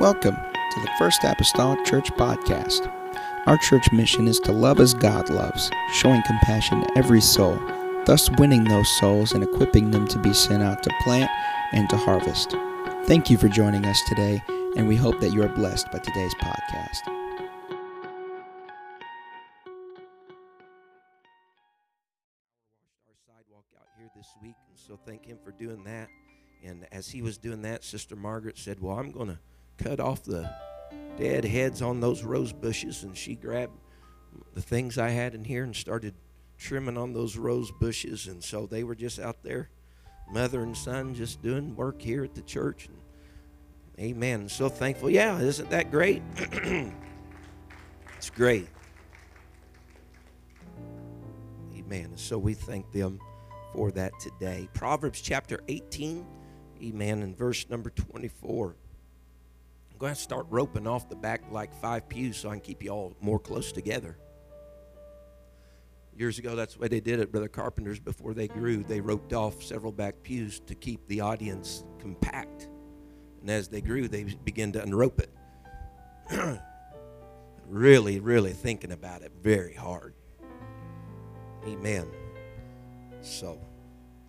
[0.00, 2.90] Welcome to the First Apostolic Church Podcast.
[3.44, 7.60] Our church mission is to love as God loves, showing compassion to every soul,
[8.06, 11.30] thus winning those souls and equipping them to be sent out to plant
[11.72, 12.52] and to harvest.
[13.04, 14.42] Thank you for joining us today,
[14.74, 17.06] and we hope that you are blessed by today's podcast.
[23.06, 26.08] our sidewalk out here this week, and so thank him for doing that.
[26.64, 29.38] And as he was doing that, Sister Margaret said, Well, I'm going to
[29.82, 30.50] cut off the
[31.16, 33.02] dead heads on those rose bushes.
[33.02, 33.78] And she grabbed
[34.54, 36.14] the things I had in here and started
[36.58, 38.26] trimming on those rose bushes.
[38.26, 39.70] And so they were just out there,
[40.30, 42.88] mother and son, just doing work here at the church.
[42.88, 42.98] And
[43.98, 44.48] amen.
[44.48, 45.10] So thankful.
[45.10, 46.22] Yeah, isn't that great?
[48.16, 48.68] it's great.
[51.76, 52.12] Amen.
[52.16, 53.18] So we thank them
[53.72, 54.68] for that today.
[54.74, 56.26] Proverbs chapter 18,
[56.82, 58.76] amen, and verse number 24.
[60.00, 62.88] Going to start roping off the back like five pews so I can keep you
[62.88, 64.16] all more close together.
[66.16, 68.82] Years ago, that's the way they did it, Brother Carpenters, before they grew.
[68.82, 72.70] They roped off several back pews to keep the audience compact.
[73.42, 75.34] And as they grew, they began to unrope it.
[77.68, 80.14] really, really thinking about it very hard.
[81.66, 82.06] Amen.
[83.20, 83.60] So,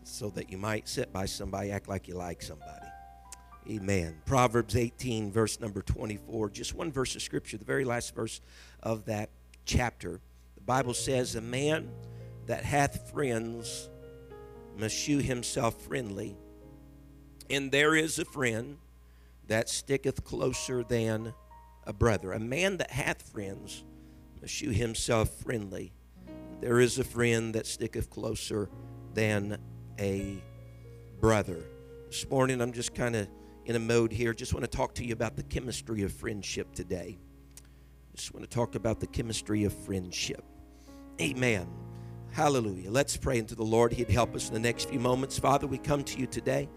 [0.03, 2.90] so that you might sit by somebody, act like you like somebody.
[3.69, 4.21] Amen.
[4.25, 6.49] Proverbs 18, verse number 24.
[6.49, 8.41] Just one verse of scripture, the very last verse
[8.81, 9.29] of that
[9.65, 10.19] chapter.
[10.55, 11.89] The Bible says, A man
[12.47, 13.89] that hath friends
[14.77, 16.35] must shew himself friendly.
[17.49, 18.77] And there is a friend
[19.47, 21.33] that sticketh closer than
[21.85, 22.31] a brother.
[22.31, 23.83] A man that hath friends
[24.41, 25.93] must shew himself friendly
[26.61, 28.69] there is a friend that sticketh closer
[29.15, 29.57] than
[29.99, 30.37] a
[31.19, 31.57] brother.
[32.07, 33.27] This morning, I'm just kind of
[33.65, 34.33] in a mode here.
[34.33, 37.17] Just want to talk to you about the chemistry of friendship today.
[38.15, 40.43] Just want to talk about the chemistry of friendship.
[41.21, 41.67] Amen.
[42.31, 42.89] Hallelujah.
[42.89, 43.91] Let's pray into the Lord.
[43.91, 45.37] He'd help us in the next few moments.
[45.37, 46.69] Father, we come to you today.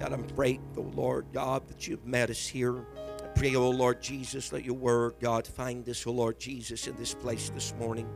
[0.00, 2.84] God, I'm grateful, oh Lord God, that you've met us here.
[3.24, 6.94] I pray, oh Lord Jesus, let your word, God, find us, oh Lord Jesus, in
[6.96, 8.06] this place this morning.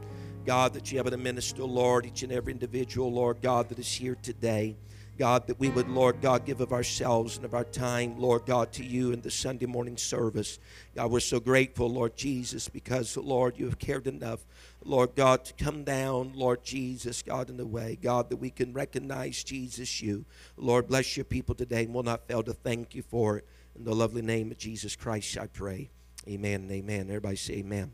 [0.45, 3.91] God, that you have to minister, Lord, each and every individual, Lord God, that is
[3.91, 4.77] here today.
[5.23, 8.73] God, that we would, Lord God, give of ourselves and of our time, Lord God,
[8.73, 10.59] to you in the Sunday morning service.
[10.97, 14.45] God, we're so grateful, Lord Jesus, because, Lord, you have cared enough,
[14.85, 18.73] Lord God, to come down, Lord Jesus, God, in the way, God, that we can
[18.73, 20.25] recognize Jesus, you.
[20.57, 23.47] Lord, bless your people today, and we'll not fail to thank you for it.
[23.77, 25.91] In the lovely name of Jesus Christ, I pray.
[26.27, 27.03] Amen and amen.
[27.03, 27.93] Everybody say amen.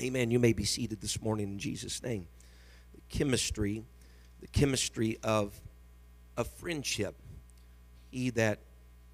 [0.00, 0.30] Amen.
[0.30, 2.28] You may be seated this morning in Jesus' name.
[2.94, 3.82] The chemistry,
[4.40, 5.60] the chemistry of
[6.40, 7.16] of friendship.
[8.10, 8.60] He that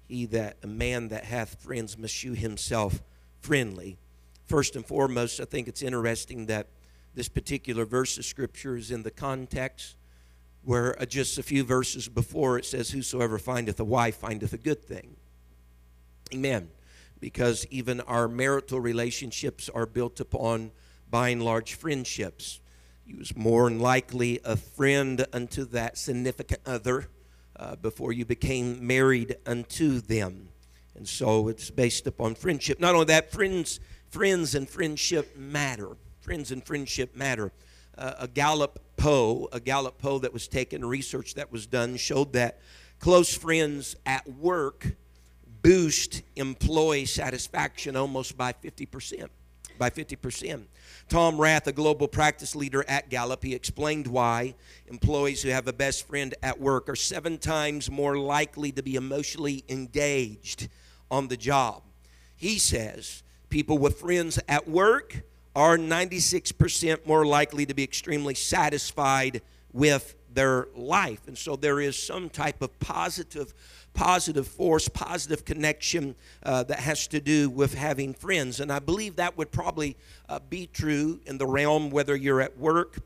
[0.07, 3.03] he that a man that hath friends must shew himself
[3.41, 3.97] friendly.
[4.45, 6.67] First and foremost, I think it's interesting that
[7.13, 9.97] this particular verse of scripture is in the context
[10.63, 14.57] where uh, just a few verses before it says, Whosoever findeth a wife findeth a
[14.57, 15.17] good thing.
[16.33, 16.69] Amen
[17.19, 20.71] because even our marital relationships are built upon,
[21.09, 22.59] by and large, friendships.
[23.05, 27.07] He was more than likely a friend unto that significant other
[27.59, 30.49] uh, before you became married unto them.
[30.95, 32.79] And so it's based upon friendship.
[32.79, 33.79] Not only that, friends,
[34.09, 35.97] friends and friendship matter.
[36.21, 37.51] Friends and friendship matter.
[37.97, 42.33] Uh, a Gallup poll, a Gallup poll that was taken, research that was done, showed
[42.33, 42.59] that
[42.99, 44.95] close friends at work
[45.61, 49.27] boost employee satisfaction almost by 50%.
[49.77, 50.65] By 50%.
[51.09, 54.55] Tom Rath, a global practice leader at Gallup, he explained why
[54.87, 58.95] employees who have a best friend at work are seven times more likely to be
[58.95, 60.67] emotionally engaged
[61.09, 61.83] on the job.
[62.35, 65.21] He says people with friends at work
[65.55, 69.41] are 96% more likely to be extremely satisfied
[69.73, 71.27] with their life.
[71.27, 73.53] And so there is some type of positive
[73.97, 78.59] positive force, positive connection uh, that has to do with having friends.
[78.59, 79.97] And I believe that would probably
[80.29, 82.99] uh, be true in the realm whether you're at work,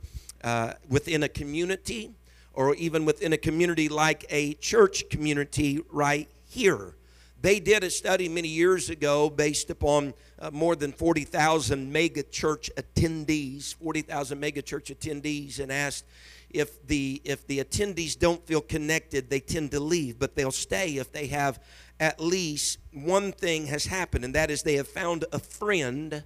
[0.43, 2.11] uh, within a community,
[2.53, 6.95] or even within a community like a church community right here.
[7.41, 12.69] They did a study many years ago based upon uh, more than 40,000 mega church
[12.75, 16.03] attendees, 40,000 mega church attendees, and asked
[16.53, 20.97] if the if the attendees don't feel connected they tend to leave but they'll stay
[20.97, 21.61] if they have
[21.99, 26.23] at least one thing has happened and that is they have found a friend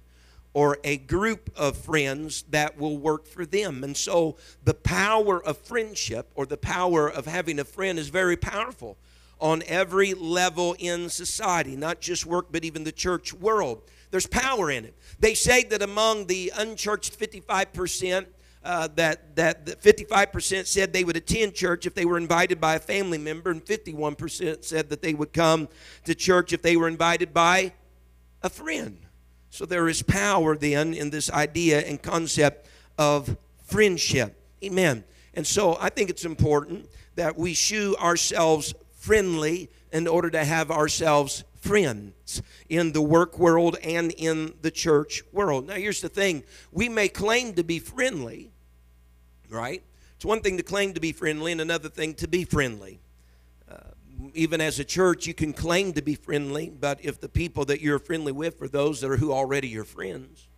[0.52, 5.58] or a group of friends that will work for them and so the power of
[5.58, 8.96] friendship or the power of having a friend is very powerful
[9.40, 13.82] on every level in society, not just work, but even the church world.
[14.10, 14.94] There's power in it.
[15.18, 18.26] They say that among the unchurched 55%,
[18.66, 22.80] uh, that that 55% said they would attend church if they were invited by a
[22.80, 25.68] family member, and 51% said that they would come
[26.04, 27.72] to church if they were invited by
[28.42, 28.98] a friend.
[29.50, 32.66] So there is power then in this idea and concept
[32.98, 34.34] of friendship.
[34.64, 35.04] Amen.
[35.34, 40.72] And so I think it's important that we shew ourselves friendly in order to have
[40.72, 45.68] ourselves friends in the work world and in the church world.
[45.68, 46.42] Now, here's the thing
[46.72, 48.50] we may claim to be friendly,
[49.50, 49.82] right?
[50.16, 53.00] It's one thing to claim to be friendly, and another thing to be friendly.
[53.70, 53.76] Uh,
[54.34, 57.80] even as a church, you can claim to be friendly, but if the people that
[57.80, 60.48] you're friendly with are those that are who already your friends,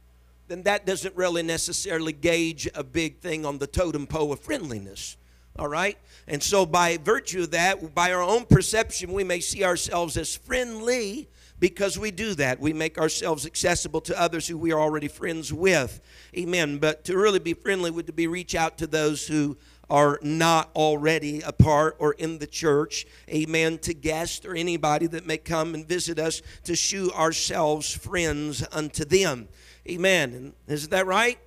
[0.46, 5.16] then that doesn't really necessarily gauge a big thing on the totem pole of friendliness.
[5.58, 5.98] All right?
[6.28, 10.36] And so, by virtue of that, by our own perception, we may see ourselves as
[10.36, 11.28] friendly
[11.60, 12.60] because we do that.
[12.60, 16.00] We make ourselves accessible to others who we are already friends with.
[16.36, 16.78] Amen.
[16.78, 19.56] But to really be friendly would to be reach out to those who
[19.90, 23.06] are not already a part or in the church.
[23.28, 23.78] Amen.
[23.78, 29.04] To guests or anybody that may come and visit us to shew ourselves friends unto
[29.04, 29.48] them.
[29.88, 30.34] Amen.
[30.34, 31.38] And isn't that right?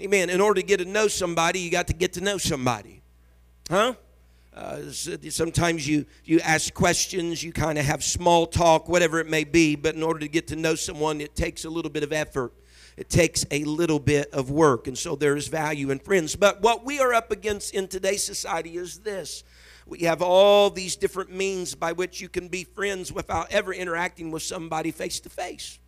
[0.00, 0.30] Amen.
[0.30, 3.02] In order to get to know somebody, you got to get to know somebody.
[3.68, 3.94] Huh?
[4.52, 9.44] Uh, sometimes you, you ask questions, you kind of have small talk, whatever it may
[9.44, 12.12] be, but in order to get to know someone, it takes a little bit of
[12.12, 12.52] effort.
[12.96, 16.34] It takes a little bit of work, and so there is value in friends.
[16.36, 19.44] But what we are up against in today's society is this
[19.86, 24.30] we have all these different means by which you can be friends without ever interacting
[24.30, 25.78] with somebody face to face.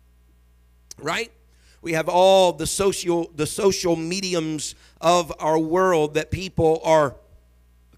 [0.97, 1.31] Right?
[1.81, 7.15] We have all the social the social mediums of our world that people are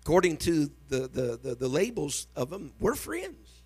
[0.06, 3.63] according to the, the, the, the, labels of them, we're friends.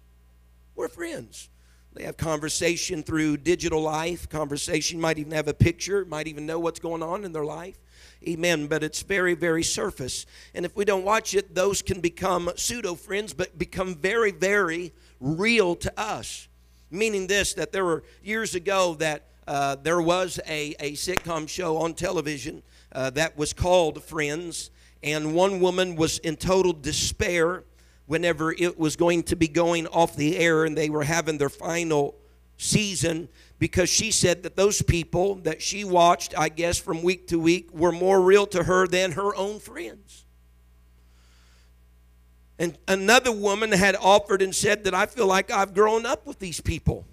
[0.74, 1.50] We're friends.
[1.94, 4.30] They have conversation through digital life.
[4.30, 7.78] Conversation might even have a picture, might even know what's going on in their life.
[8.26, 8.68] Amen.
[8.68, 10.26] But it's very, very surface.
[10.56, 14.94] And if we don't watch it, those can become pseudo friends, but become very, very
[15.20, 16.48] real to us.
[16.90, 21.76] Meaning this that there were years ago that uh, there was a, a sitcom show
[21.76, 22.64] on television
[22.94, 24.72] uh, that was called Friends
[25.04, 27.63] and one woman was in total despair
[28.06, 31.50] whenever it was going to be going off the air and they were having their
[31.50, 32.16] final
[32.57, 33.30] season
[33.60, 37.72] because she said that those people that she watched, I guess, from week to week
[37.74, 40.25] were more real to her than her own friends.
[42.57, 46.40] And another woman had offered and said that I feel like I've grown up with
[46.40, 47.06] these people.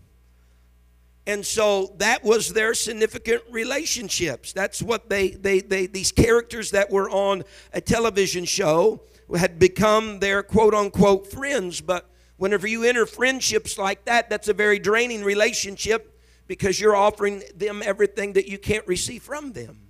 [1.27, 4.53] And so that was their significant relationships.
[4.53, 7.43] That's what they, they, they, these characters that were on
[7.73, 9.03] a television show
[9.37, 11.81] had become their quote unquote friends.
[11.81, 17.43] But whenever you enter friendships like that, that's a very draining relationship because you're offering
[17.57, 19.81] them everything that you can't receive from them.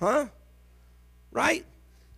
[0.00, 0.28] Huh?
[1.32, 1.66] Right?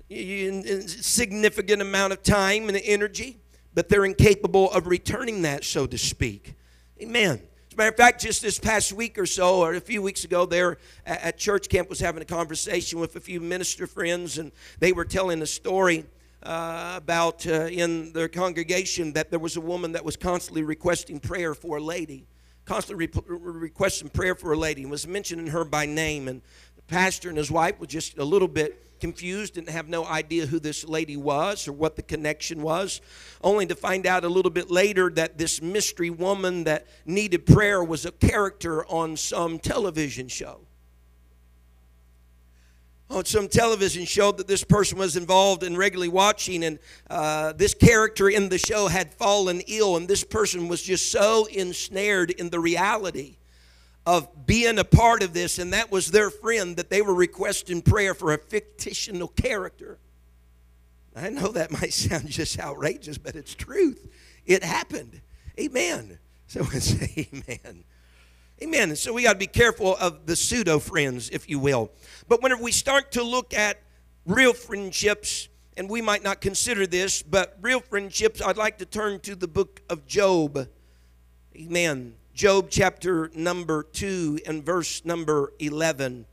[0.09, 3.39] You, significant amount of time and energy,
[3.75, 6.55] but they're incapable of returning that, so to speak.
[7.03, 7.43] Amen
[7.77, 10.79] matter of fact, just this past week or so, or a few weeks ago, there
[11.05, 15.05] at church camp was having a conversation with a few minister friends, and they were
[15.05, 16.07] telling a story
[16.43, 21.21] uh, about uh, in their congregation that there was a woman that was constantly requesting
[21.21, 22.27] prayer for a lady,
[22.65, 26.29] constantly re- requesting prayer for a lady, and was mentioning her by name.
[26.29, 26.41] And
[26.77, 30.47] the pastor and his wife were just a little bit confused, didn't have no idea
[30.47, 33.01] who this lady was or what the connection was,
[33.43, 37.83] only to find out a little bit later that this mystery woman that needed prayer
[37.83, 40.61] was a character on some television show.
[43.09, 47.73] On some television show that this person was involved in regularly watching, and uh, this
[47.73, 52.51] character in the show had fallen ill, and this person was just so ensnared in
[52.51, 53.37] the reality
[54.07, 57.83] of being a part of this, and that was their friend that they were requesting
[57.83, 59.99] prayer for a fictional character.
[61.17, 64.09] I know that might sound just outrageous, but it's truth.
[64.47, 65.21] It happened.
[65.59, 66.19] Amen.
[66.47, 67.85] So I say amen.
[68.63, 68.89] Amen.
[68.91, 71.91] And so we got to be careful of the pseudo friends, if you will.
[72.29, 73.83] But whenever we start to look at
[74.25, 79.21] real friendships, and we might not consider this, but real friendships, I'd like to turn
[79.21, 80.69] to the book of Job.
[81.55, 82.15] Amen.
[82.37, 86.27] Job chapter number 2 and verse number 11.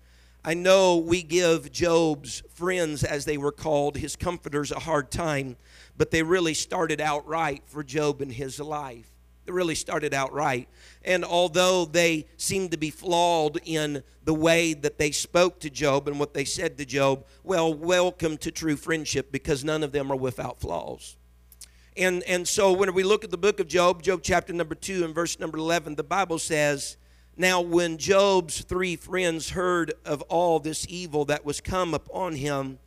[0.44, 5.56] I know we give Job's friends, as they were called, his comforters, a hard time,
[5.96, 9.10] but they really started out right for Job in his life.
[9.46, 10.68] They really started out right.
[11.06, 16.10] And although they seemed to be flawed in the way that they spoke to Job
[16.10, 20.12] and what they said to Job, well, welcome to true friendship because none of them
[20.12, 21.16] are without flaws.
[21.96, 25.06] And, and so when we look at the book of Job, Job chapter number 2
[25.06, 26.98] and verse number 11, the Bible says,
[27.38, 32.80] Now when Job's three friends heard of all this evil that was come upon him,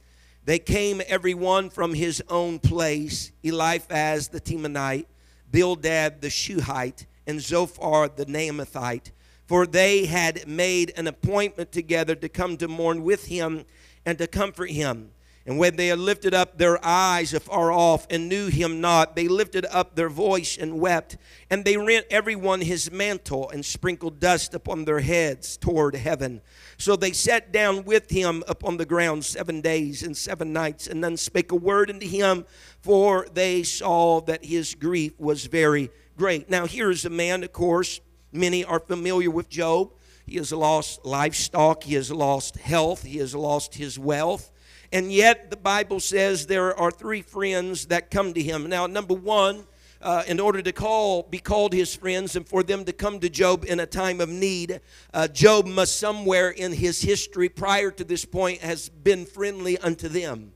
[0.45, 5.07] they came every one from his own place Eliphaz the Temanite,
[5.53, 9.13] Bildad the Shuhite, and Zophar the Naamathite.
[9.47, 13.65] For they had made an appointment together to come to mourn with him
[14.05, 15.13] and to comfort him.
[15.47, 19.29] And when they had lifted up their eyes afar off and knew him not, they
[19.29, 21.17] lifted up their voice and wept.
[21.49, 26.43] And they rent every one his mantle and sprinkled dust upon their heads toward heaven.
[26.79, 31.01] So they sat down with him upon the ground seven days and seven nights, and
[31.01, 32.45] none spake a word unto him,
[32.81, 36.51] for they saw that his grief was very great.
[36.51, 38.01] Now, here's a man, of course,
[38.33, 39.93] many are familiar with Job.
[40.27, 44.51] He has lost livestock, he has lost health, he has lost his wealth.
[44.93, 48.69] And yet, the Bible says there are three friends that come to him.
[48.69, 49.67] Now, number one,
[50.01, 53.29] uh, in order to call, be called his friends and for them to come to
[53.29, 54.81] Job in a time of need,
[55.13, 60.09] uh, Job must somewhere in his history prior to this point has been friendly unto
[60.09, 60.53] them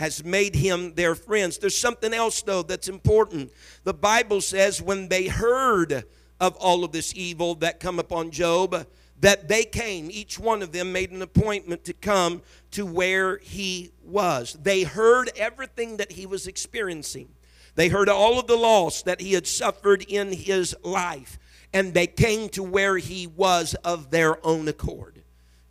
[0.00, 1.58] has made him their friends.
[1.58, 3.52] There's something else, though, that's important.
[3.84, 6.04] The Bible says when they heard
[6.40, 8.86] of all of this evil that come upon Job,
[9.20, 13.92] that they came, each one of them made an appointment to come to where he
[14.02, 14.56] was.
[14.60, 17.28] They heard everything that he was experiencing.
[17.74, 21.38] They heard all of the loss that he had suffered in his life,
[21.72, 25.22] and they came to where he was of their own accord.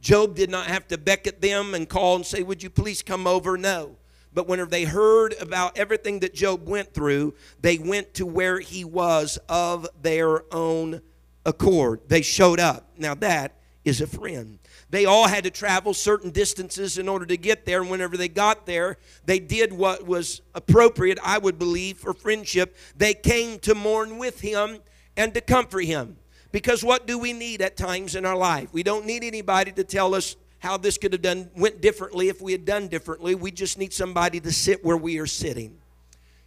[0.02, 3.28] Job did not have to beckon them and call and say, Would you please come
[3.28, 3.58] over?
[3.58, 3.98] No.
[4.34, 8.86] But whenever they heard about everything that Job went through, they went to where he
[8.86, 11.02] was of their own
[11.46, 12.02] accord.
[12.08, 12.90] They showed up.
[12.98, 13.56] Now, that
[13.86, 14.60] is a friend.
[14.90, 17.82] They all had to travel certain distances in order to get there.
[17.82, 22.76] And whenever they got there, they did what was appropriate, I would believe, for friendship.
[22.96, 24.80] They came to mourn with him
[25.16, 26.18] and to comfort him.
[26.52, 28.74] Because what do we need at times in our life?
[28.74, 32.42] We don't need anybody to tell us how this could have done went differently if
[32.42, 33.36] we had done differently.
[33.36, 35.79] We just need somebody to sit where we are sitting.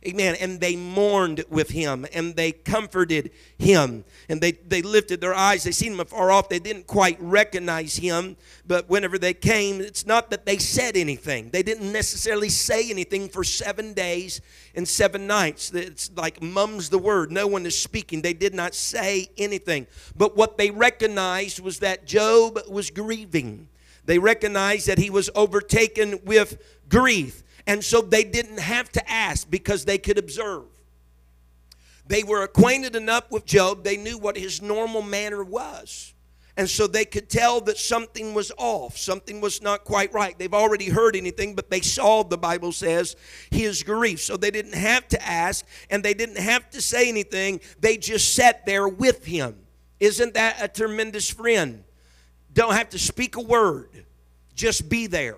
[0.04, 0.36] Amen.
[0.40, 4.04] And they mourned with him and they comforted him.
[4.28, 5.62] And they, they lifted their eyes.
[5.62, 6.48] They seen him afar off.
[6.48, 8.36] They didn't quite recognize him.
[8.66, 11.50] But whenever they came, it's not that they said anything.
[11.50, 14.40] They didn't necessarily say anything for seven days
[14.74, 15.72] and seven nights.
[15.72, 17.30] It's like mum's the word.
[17.30, 18.22] No one is speaking.
[18.22, 19.86] They did not say anything.
[20.16, 23.68] But what they recognized was that Job was grieving.
[24.04, 27.44] They recognized that he was overtaken with grief.
[27.66, 30.64] And so they didn't have to ask because they could observe.
[32.06, 36.14] They were acquainted enough with Job, they knew what his normal manner was.
[36.54, 40.38] And so they could tell that something was off, something was not quite right.
[40.38, 43.16] They've already heard anything, but they saw, the Bible says,
[43.50, 44.20] his grief.
[44.20, 47.60] So they didn't have to ask and they didn't have to say anything.
[47.80, 49.56] They just sat there with him.
[49.98, 51.84] Isn't that a tremendous friend?
[52.52, 54.04] Don't have to speak a word,
[54.54, 55.36] just be there.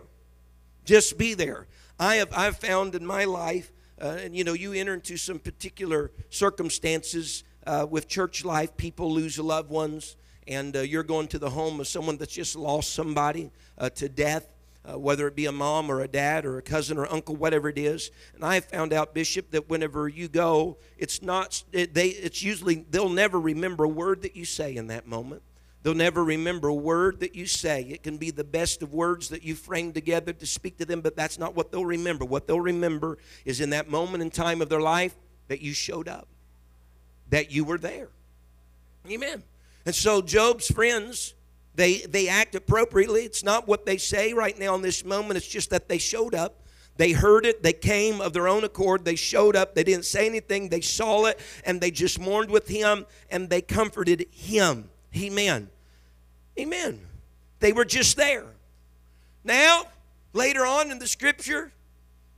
[0.85, 1.67] Just be there.
[2.05, 5.39] I have I've found in my life, uh, and you know, you enter into some
[5.39, 8.77] particular circumstances uh, with church life.
[8.77, 12.57] People lose loved ones, and uh, you're going to the home of someone that's just
[12.57, 14.49] lost somebody uh, to death.
[14.87, 17.71] Uh, whether it be a mom or a dad or a cousin or uncle, whatever
[17.71, 18.11] it is.
[18.35, 22.09] And I have found out, Bishop, that whenever you go, it's not it, they.
[22.09, 25.41] It's usually they'll never remember a word that you say in that moment.
[25.85, 27.83] They'll never remember a word that you say.
[27.83, 31.03] It can be the best of words that you frame together to speak to them,
[31.03, 32.25] but that's not what they'll remember.
[32.25, 35.15] What they'll remember is in that moment in time of their life
[35.49, 36.27] that you showed up,
[37.29, 38.09] that you were there.
[39.11, 39.43] Amen.
[39.85, 41.35] And so Job's friends,
[41.75, 43.21] they, they act appropriately.
[43.21, 46.35] It's not what they say right now in this moment, it's just that they showed
[46.35, 46.63] up.
[46.97, 47.63] They heard it.
[47.63, 49.05] They came of their own accord.
[49.05, 49.75] They showed up.
[49.75, 50.71] They didn't say anything.
[50.71, 54.89] They saw it and they just mourned with him and they comforted him.
[55.15, 55.69] Amen.
[56.59, 57.01] Amen.
[57.61, 58.47] They were just there.
[59.43, 59.85] Now,
[60.33, 61.73] later on in the scripture,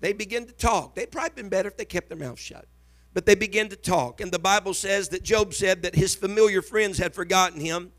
[0.00, 0.94] they begin to talk.
[0.94, 2.66] They'd probably been better if they kept their mouth shut.
[3.14, 4.20] But they begin to talk.
[4.20, 7.92] And the Bible says that Job said that his familiar friends had forgotten him.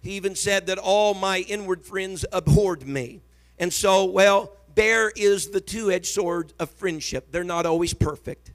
[0.00, 3.20] He even said that all my inward friends abhorred me.
[3.58, 7.32] And so, well, there is the two edged sword of friendship.
[7.32, 8.52] They're not always perfect.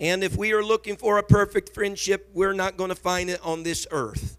[0.00, 3.40] And if we are looking for a perfect friendship, we're not going to find it
[3.44, 4.36] on this earth.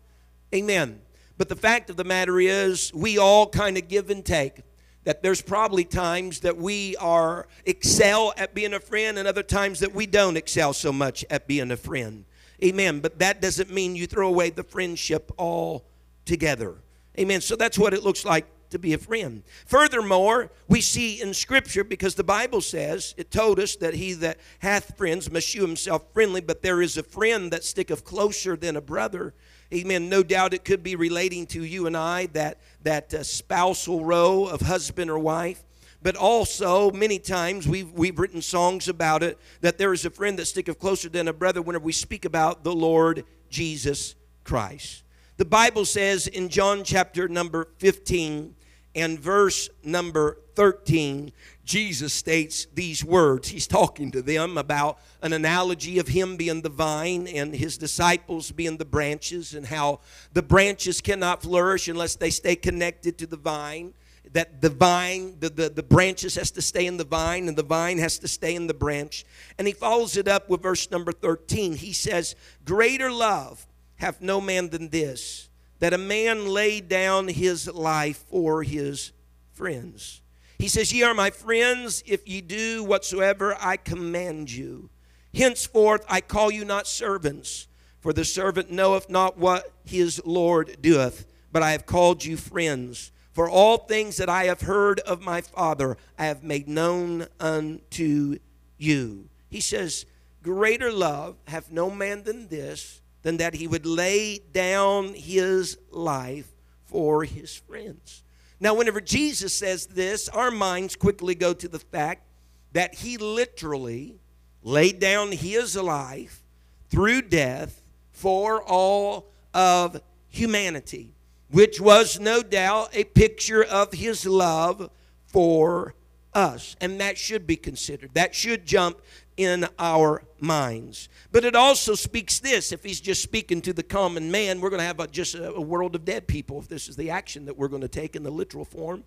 [0.53, 0.99] Amen.
[1.37, 4.61] But the fact of the matter is, we all kind of give and take.
[5.05, 9.81] That there's probably times that we are excel at being a friend, and other times
[9.81, 12.23] that we don't excel so much at being a friend.
[12.63, 13.01] Amen.
[13.01, 15.85] But that doesn't mean you throw away the friendship all
[16.23, 16.75] together.
[17.19, 17.41] Amen.
[17.41, 19.43] So that's what it looks like to be a friend.
[19.65, 24.39] Furthermore, we see in Scripture, because the Bible says, it told us that he that
[24.59, 28.77] hath friends must shew himself friendly, but there is a friend that sticketh closer than
[28.77, 29.33] a brother.
[29.73, 30.07] Amen.
[30.07, 34.45] No doubt it could be relating to you and I, that, that uh, spousal row
[34.45, 35.63] of husband or wife
[36.03, 40.37] but also many times we've, we've written songs about it that there is a friend
[40.37, 45.03] that sticketh closer than a brother whenever we speak about the Lord Jesus Christ.
[45.37, 48.53] The Bible says in John chapter number 15
[48.95, 51.31] and verse number 13,
[51.63, 53.49] Jesus states these words.
[53.49, 58.51] He's talking to them about an analogy of him being the vine and his disciples
[58.51, 60.01] being the branches, and how
[60.33, 63.93] the branches cannot flourish unless they stay connected to the vine
[64.31, 67.63] that the vine, the, the, the branches has to stay in the vine, and the
[67.63, 69.25] vine has to stay in the branch.
[69.57, 71.75] And he follows it up with verse number 13.
[71.75, 73.67] He says, Greater love
[73.97, 79.11] hath no man than this, that a man lay down his life for his
[79.51, 80.22] friends.
[80.63, 84.89] He says, Ye are my friends if ye do whatsoever I command you.
[85.33, 87.67] Henceforth I call you not servants,
[87.99, 93.11] for the servant knoweth not what his Lord doeth, but I have called you friends.
[93.33, 98.37] For all things that I have heard of my Father, I have made known unto
[98.77, 99.27] you.
[99.49, 100.05] He says,
[100.41, 106.53] Greater love hath no man than this, than that he would lay down his life
[106.85, 108.22] for his friends.
[108.63, 112.23] Now, whenever Jesus says this, our minds quickly go to the fact
[112.71, 114.19] that he literally
[114.63, 116.41] laid down his life
[116.89, 121.13] through death for all of humanity
[121.53, 124.89] which was no doubt a picture of his love
[125.27, 125.93] for
[126.33, 126.75] us.
[126.81, 128.09] And that should be considered.
[128.15, 128.99] That should jump
[129.37, 131.09] in our minds.
[131.31, 134.81] But it also speaks this if he's just speaking to the common man, we're going
[134.81, 137.45] to have a, just a, a world of dead people if this is the action
[137.45, 139.03] that we're going to take in the literal form.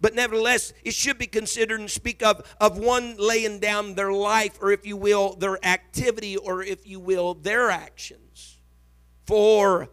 [0.00, 4.58] But nevertheless, it should be considered and speak of, of one laying down their life,
[4.60, 8.58] or if you will, their activity, or if you will, their actions
[9.24, 9.88] for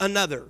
[0.00, 0.48] another.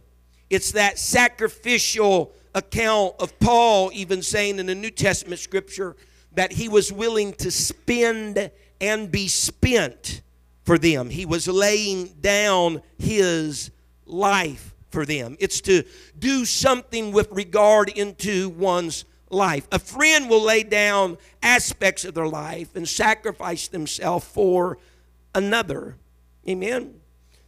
[0.48, 5.96] It's that sacrificial account of Paul even saying in the New Testament scripture
[6.32, 10.22] that he was willing to spend and be spent
[10.64, 11.10] for them.
[11.10, 13.70] He was laying down his
[14.06, 15.36] life for them.
[15.40, 15.84] It's to
[16.18, 19.66] do something with regard into one's life.
[19.72, 24.78] A friend will lay down aspects of their life and sacrifice themselves for
[25.34, 25.96] another.
[26.48, 27.00] Amen.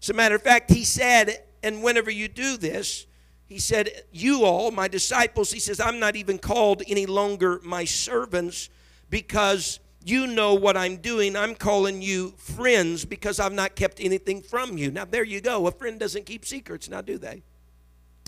[0.03, 3.07] As a matter of fact, he said and whenever you do this,
[3.47, 7.85] he said, You all, my disciples, he says, I'm not even called any longer my
[7.85, 8.69] servants
[9.11, 11.35] because you know what I'm doing.
[11.35, 14.92] I'm calling you friends because I've not kept anything from you.
[14.92, 15.66] Now, there you go.
[15.66, 17.42] A friend doesn't keep secrets, now do they?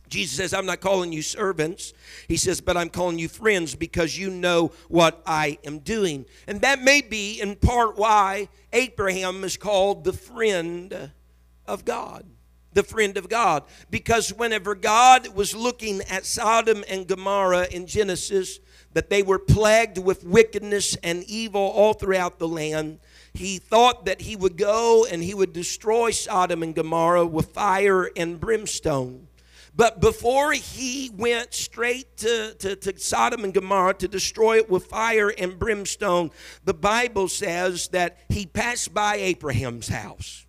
[0.08, 1.92] Jesus says, I'm not calling you servants.
[2.26, 6.26] He says, but I'm calling you friends because you know what I am doing.
[6.48, 11.12] And that may be in part why Abraham is called the friend
[11.64, 12.24] of God
[12.74, 13.64] the friend of God.
[13.90, 18.60] Because whenever God was looking at Sodom and Gomorrah in Genesis,
[18.98, 22.98] that they were plagued with wickedness and evil all throughout the land,
[23.32, 28.11] he thought that he would go and he would destroy Sodom and Gomorrah with fire
[28.16, 29.28] and brimstone.
[29.72, 34.87] But before he went straight to, to, to, Sodom and Gomorrah to destroy it with
[34.87, 36.32] fire and brimstone,
[36.64, 40.44] the Bible says that he passed by Abraham's house.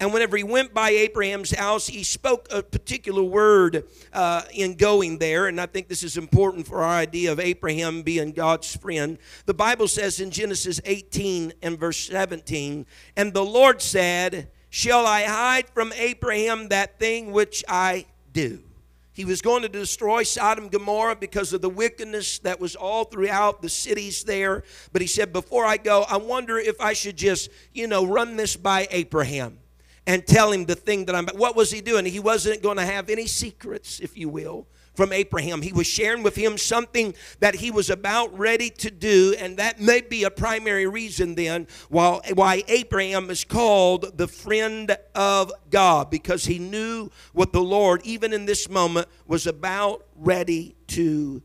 [0.00, 5.18] And whenever he went by Abraham's house, he spoke a particular word uh, in going
[5.18, 5.46] there.
[5.46, 9.18] And I think this is important for our idea of Abraham being God's friend.
[9.46, 15.22] The Bible says in Genesis 18 and verse 17, And the Lord said, Shall I
[15.22, 18.64] hide from Abraham that thing which I do?
[19.12, 23.04] He was going to destroy Sodom and Gomorrah because of the wickedness that was all
[23.04, 24.64] throughout the cities there.
[24.92, 28.36] But he said, Before I go, I wonder if I should just, you know, run
[28.36, 29.60] this by Abraham
[30.06, 31.26] and tell him the thing that I'm.
[31.28, 32.04] What was he doing?
[32.04, 35.62] He wasn't going to have any secrets, if you will, from Abraham.
[35.62, 39.80] He was sharing with him something that he was about ready to do, and that
[39.80, 46.10] may be a primary reason then why, why Abraham is called the friend of God,
[46.10, 51.42] because he knew what the Lord, even in this moment, was about ready to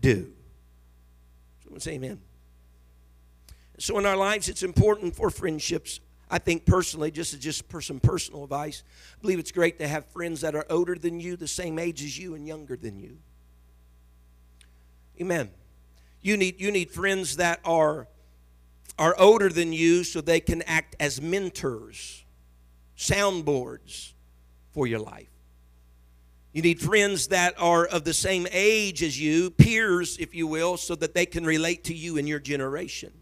[0.00, 0.32] do.
[1.62, 2.20] Someone say amen.
[3.78, 8.00] So in our lives, it's important for friendships I think personally, just as just some
[8.00, 8.82] personal advice,
[9.16, 12.02] I believe it's great to have friends that are older than you, the same age
[12.02, 13.18] as you, and younger than you.
[15.20, 15.50] Amen.
[16.20, 18.08] You need you need friends that are
[18.98, 22.24] are older than you so they can act as mentors,
[22.96, 24.12] soundboards
[24.72, 25.28] for your life.
[26.52, 30.76] You need friends that are of the same age as you, peers, if you will,
[30.76, 33.12] so that they can relate to you in your generation.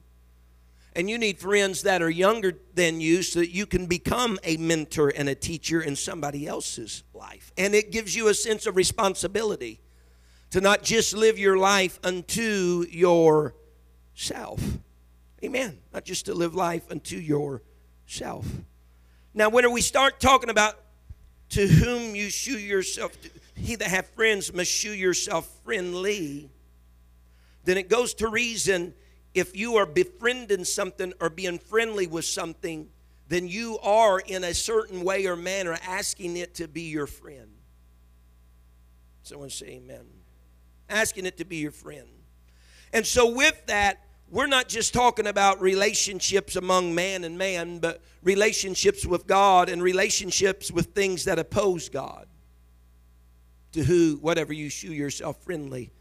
[0.97, 4.57] And you need friends that are younger than you so that you can become a
[4.57, 7.53] mentor and a teacher in somebody else's life.
[7.59, 9.79] And it gives you a sense of responsibility
[10.53, 14.59] to not just live your life unto yourself.
[15.45, 15.79] Amen.
[15.93, 18.47] Not just to live life unto yourself.
[19.35, 20.81] Now, when we start talking about
[21.51, 26.49] to whom you shew yourself, to, he that hath friends must shew yourself friendly,
[27.65, 28.95] then it goes to reason
[29.37, 32.89] if you are befriending something or being friendly with something,
[33.29, 37.51] then you are in a certain way or manner asking it to be your friend.
[39.23, 40.07] Someone say amen.
[40.89, 42.09] Asking it to be your friend.
[42.95, 48.01] And so, with that, we're not just talking about relationships among man and man, but
[48.23, 52.27] relationships with God and relationships with things that oppose God.
[53.73, 55.93] To who, whatever you shew yourself friendly,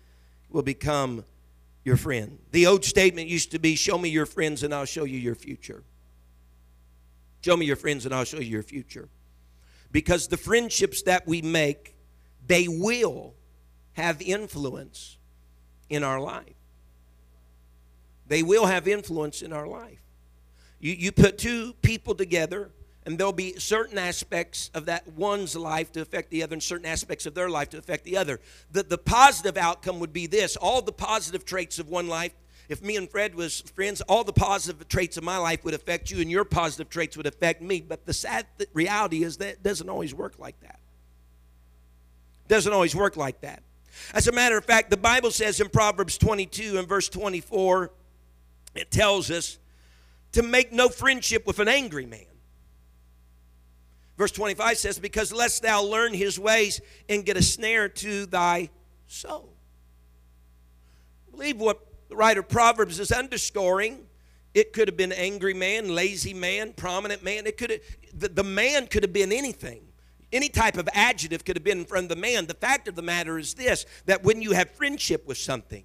[0.49, 1.25] will become
[1.85, 2.39] your friend.
[2.51, 5.35] The old statement used to be Show me your friends and I'll show you your
[5.35, 5.83] future.
[7.41, 9.07] Show me your friends and I'll show you your future.
[9.91, 11.95] Because the friendships that we make,
[12.45, 13.35] they will
[13.93, 15.17] have influence
[15.87, 16.55] in our life.
[18.27, 20.01] They will have influence in our life.
[20.79, 22.71] You, you put two people together
[23.05, 26.87] and there'll be certain aspects of that one's life to affect the other and certain
[26.87, 28.39] aspects of their life to affect the other.
[28.71, 30.55] The, the positive outcome would be this.
[30.55, 32.33] All the positive traits of one life
[32.67, 36.09] if me and fred was friends all the positive traits of my life would affect
[36.09, 37.81] you and your positive traits would affect me.
[37.81, 40.79] But the sad reality is that it doesn't always work like that.
[42.47, 43.61] Doesn't always work like that.
[44.13, 47.91] As a matter of fact the bible says in proverbs 22 and verse 24
[48.73, 49.57] it tells us
[50.31, 52.25] to make no friendship with an angry man
[54.17, 58.69] Verse 25 says, Because lest thou learn his ways and get a snare to thy
[59.07, 59.53] soul.
[61.27, 64.05] I believe what the writer of Proverbs is underscoring.
[64.53, 67.45] It could have been angry man, lazy man, prominent man.
[67.45, 67.81] It could have,
[68.13, 69.81] the, the man could have been anything.
[70.31, 72.45] Any type of adjective could have been of the man.
[72.45, 75.83] The fact of the matter is this that when you have friendship with something,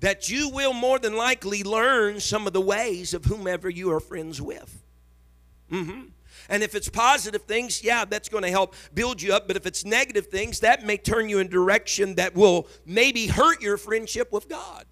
[0.00, 4.00] that you will more than likely learn some of the ways of whomever you are
[4.00, 4.82] friends with.
[5.70, 6.08] Mm-hmm.
[6.48, 9.46] And if it's positive things, yeah, that's going to help build you up.
[9.46, 13.26] But if it's negative things, that may turn you in a direction that will maybe
[13.26, 14.84] hurt your friendship with God.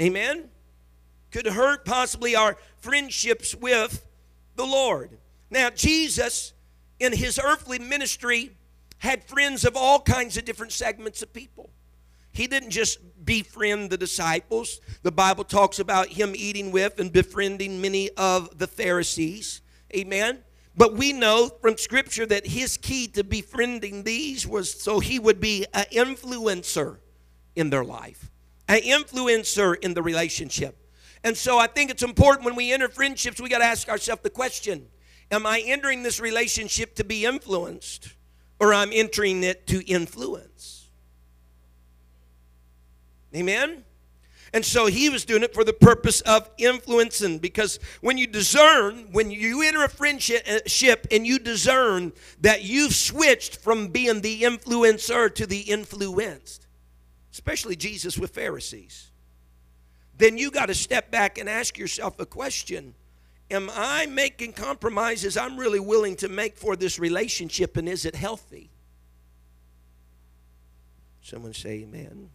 [0.00, 0.48] Amen?
[1.30, 4.06] Could hurt possibly our friendships with
[4.56, 5.18] the Lord.
[5.50, 6.52] Now, Jesus,
[7.00, 8.52] in his earthly ministry,
[8.98, 11.70] had friends of all kinds of different segments of people.
[12.32, 14.80] He didn't just befriend the disciples.
[15.02, 19.60] The Bible talks about him eating with and befriending many of the Pharisees.
[19.94, 20.38] Amen.
[20.74, 25.42] But we know from Scripture that his key to befriending these was so he would
[25.42, 27.00] be an influencer
[27.54, 28.30] in their life,
[28.66, 30.78] an influencer in the relationship.
[31.22, 34.22] And so I think it's important when we enter friendships, we got to ask ourselves
[34.22, 34.86] the question
[35.30, 38.14] Am I entering this relationship to be influenced,
[38.58, 40.77] or I'm entering it to influence?
[43.34, 43.84] Amen?
[44.52, 47.38] And so he was doing it for the purpose of influencing.
[47.38, 53.56] Because when you discern, when you enter a friendship and you discern that you've switched
[53.56, 56.66] from being the influencer to the influenced,
[57.32, 59.10] especially Jesus with Pharisees,
[60.16, 62.94] then you got to step back and ask yourself a question
[63.50, 68.14] Am I making compromises I'm really willing to make for this relationship, and is it
[68.14, 68.68] healthy?
[71.22, 72.28] Someone say, Amen.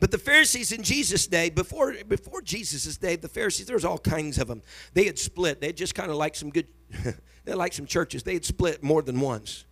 [0.00, 3.98] But the Pharisees in Jesus' day, before, before Jesus' day, the Pharisees, there was all
[3.98, 4.62] kinds of them.
[4.94, 5.60] They had split.
[5.60, 6.68] They just kind of like some good,
[7.44, 8.22] they like some churches.
[8.22, 9.64] They had split more than once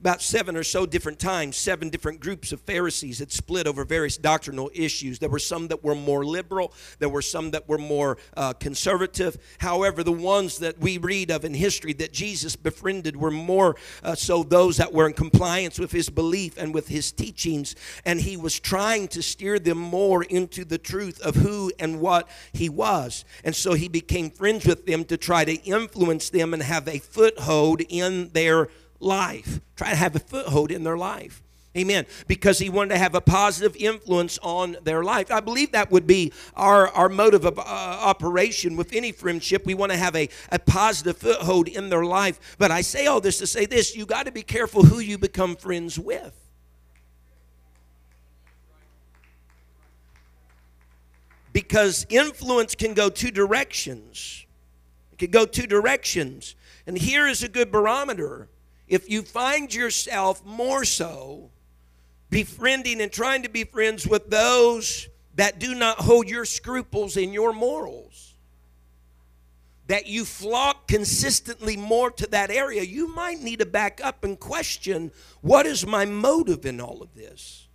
[0.00, 4.16] about seven or so different times, seven different groups of Pharisees had split over various
[4.16, 5.18] doctrinal issues.
[5.18, 9.38] There were some that were more liberal, there were some that were more uh, conservative.
[9.58, 14.14] However, the ones that we read of in history that Jesus befriended were more uh,
[14.14, 17.74] so those that were in compliance with his belief and with his teachings.
[18.04, 22.28] And he was trying to steer them more into the truth of who and what
[22.52, 23.24] he was.
[23.44, 26.98] And so he became friends with them to try to influence them and have a
[26.98, 28.68] foothold in their
[29.00, 29.60] life.
[29.76, 31.42] Try to have a foothold in their life.
[31.76, 32.06] Amen.
[32.26, 35.30] Because he wanted to have a positive influence on their life.
[35.30, 39.66] I believe that would be our, our motive of uh, operation with any friendship.
[39.66, 42.56] We want to have a, a positive foothold in their life.
[42.58, 45.18] But I say all this to say this you got to be careful who you
[45.18, 46.34] become friends with.
[51.52, 54.46] Because influence can go two directions.
[55.12, 56.54] It could go two directions.
[56.86, 58.48] And here is a good barometer.
[58.88, 61.50] If you find yourself more so
[62.30, 67.32] befriending and trying to be friends with those that do not hold your scruples and
[67.32, 68.34] your morals,
[69.88, 74.38] that you flock consistently more to that area, you might need to back up and
[74.38, 77.66] question what is my motive in all of this?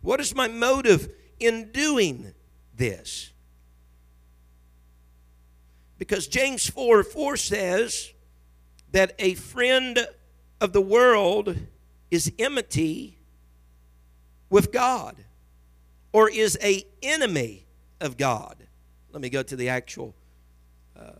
[0.00, 2.34] What is my motive in doing
[2.76, 3.31] this?
[6.02, 8.12] Because James 4 4 says
[8.90, 10.04] that a friend
[10.60, 11.56] of the world
[12.10, 13.18] is enmity
[14.50, 15.14] with God
[16.12, 17.66] or is a enemy
[18.00, 18.56] of God.
[19.12, 20.12] Let me go to the actual
[20.98, 21.12] uh,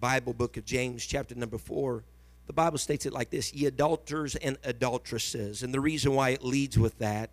[0.00, 2.02] Bible book of James, chapter number 4.
[2.46, 5.62] The Bible states it like this Ye adulterers and adulteresses.
[5.62, 7.28] And the reason why it leads with that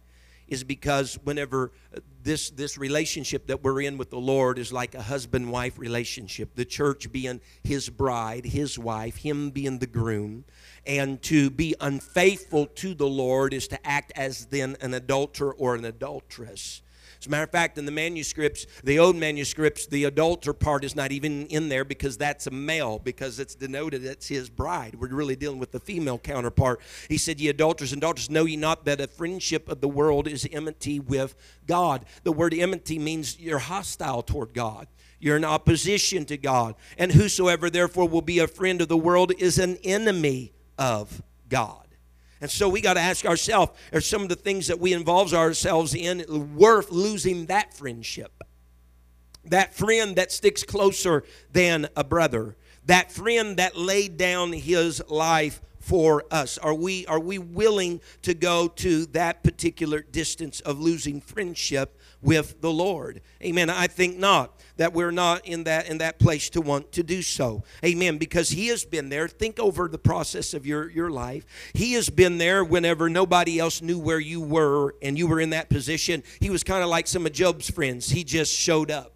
[0.47, 4.95] is because whenever uh, this this relationship that we're in with the Lord is like
[4.95, 6.55] a husband wife relationship.
[6.55, 10.45] The church being his bride his wife him being the groom.
[10.85, 15.75] And to be unfaithful to the Lord is to act as then an adulterer or
[15.75, 16.81] an adulteress
[17.25, 20.95] as a matter of fact, in the manuscripts, the old manuscripts, the adulterer part is
[20.95, 24.93] not even in there because that's a male, because it's denoted it's his bride.
[24.93, 26.81] We're really dealing with the female counterpart.
[27.09, 30.27] He said, Ye adulterers and adulterers, know ye not that a friendship of the world
[30.27, 31.35] is enmity with
[31.65, 32.05] God?
[32.23, 34.85] The word enmity means you're hostile toward God.
[35.19, 36.75] You're in opposition to God.
[36.95, 41.84] And whosoever therefore will be a friend of the world is an enemy of God.
[42.45, 45.33] And so we got to ask ourselves are some of the things that we involve
[45.33, 48.43] ourselves in worth losing that friendship?
[49.45, 52.55] That friend that sticks closer than a brother.
[52.85, 56.59] That friend that laid down his life for us?
[56.59, 62.61] Are we, are we willing to go to that particular distance of losing friendship with
[62.61, 63.21] the Lord?
[63.41, 63.71] Amen.
[63.71, 67.21] I think not that we're not in that in that place to want to do
[67.21, 67.63] so.
[67.83, 68.17] Amen.
[68.17, 69.27] Because he has been there.
[69.27, 71.45] Think over the process of your, your life.
[71.73, 75.51] He has been there whenever nobody else knew where you were and you were in
[75.51, 76.23] that position.
[76.39, 78.09] He was kind of like some of Job's friends.
[78.09, 79.13] He just showed up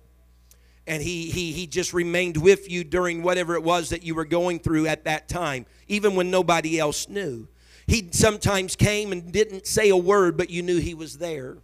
[0.89, 4.25] and he, he, he just remained with you during whatever it was that you were
[4.25, 7.47] going through at that time, even when nobody else knew.
[7.85, 11.57] He sometimes came and didn't say a word, but you knew he was there.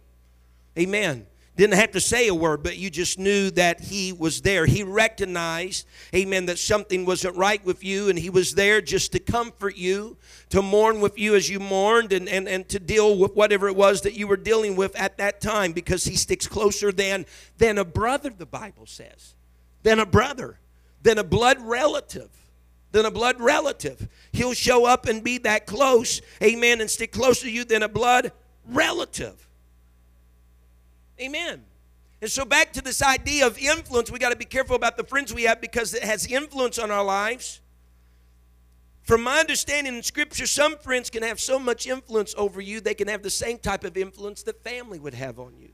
[0.78, 1.26] Amen.
[1.56, 4.66] Didn't have to say a word, but you just knew that he was there.
[4.66, 9.18] He recognized, amen, that something wasn't right with you, and he was there just to
[9.18, 10.18] comfort you,
[10.50, 13.76] to mourn with you as you mourned, and, and, and to deal with whatever it
[13.76, 17.24] was that you were dealing with at that time, because he sticks closer than,
[17.56, 19.34] than a brother, the Bible says.
[19.82, 20.58] Than a brother,
[21.02, 22.30] than a blood relative
[22.92, 24.08] than a blood relative.
[24.32, 27.88] He'll show up and be that close, amen, and stick closer to you than a
[27.88, 28.32] blood
[28.64, 29.45] relative.
[31.20, 31.64] Amen.
[32.20, 35.04] And so, back to this idea of influence, we got to be careful about the
[35.04, 37.60] friends we have because it has influence on our lives.
[39.02, 42.94] From my understanding in Scripture, some friends can have so much influence over you, they
[42.94, 45.70] can have the same type of influence that family would have on you.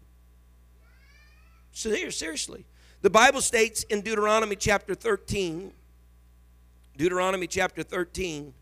[1.72, 2.66] So, here, seriously.
[3.02, 5.72] The Bible states in Deuteronomy chapter 13,
[6.96, 8.52] Deuteronomy chapter 13,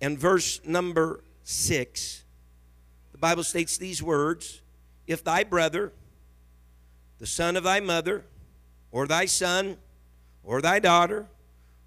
[0.00, 2.24] and verse number 6,
[3.12, 4.61] the Bible states these words
[5.06, 5.92] if thy brother,
[7.18, 8.24] the son of thy mother,
[8.90, 9.76] or thy son,
[10.42, 11.26] or thy daughter,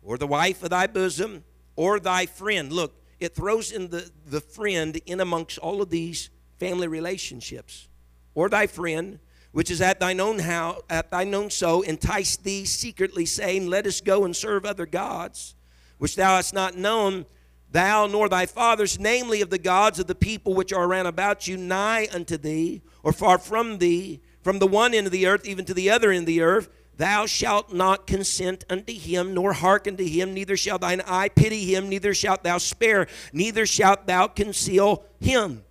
[0.02, 1.44] or the wife of thy bosom,
[1.76, 6.30] or thy friend, look, it throws in the, the friend in amongst all of these
[6.58, 7.88] family relationships,
[8.34, 9.20] or thy friend,
[9.52, 13.88] which is at thine own house, at thine own so, entice thee secretly, saying, Let
[13.88, 15.56] us go and serve other gods,
[15.98, 17.26] which thou hast not known,
[17.72, 21.48] thou nor thy fathers, namely of the gods of the people which are around about
[21.48, 25.46] you, nigh unto thee, or far from thee, from the one end of the earth
[25.46, 29.54] even to the other end of the earth, thou shalt not consent unto him, nor
[29.54, 34.08] hearken to him, neither shall thine eye pity him, neither shalt thou spare, neither shalt
[34.08, 35.64] thou conceal him.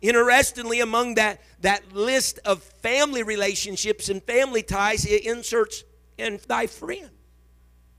[0.00, 5.84] Interestingly, among that, that list of family relationships and family ties, it inserts,
[6.18, 7.10] and thy friend.